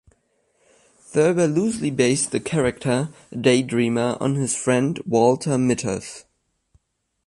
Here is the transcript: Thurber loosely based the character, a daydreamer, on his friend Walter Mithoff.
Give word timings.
Thurber 0.99 1.45
loosely 1.45 1.91
based 1.91 2.31
the 2.31 2.39
character, 2.39 3.09
a 3.31 3.35
daydreamer, 3.35 4.19
on 4.19 4.33
his 4.33 4.55
friend 4.55 4.99
Walter 5.05 5.57
Mithoff. 5.59 6.25